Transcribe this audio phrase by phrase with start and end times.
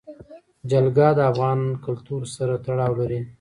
[0.69, 3.19] جلګه د افغان کلتور سره تړاو لري.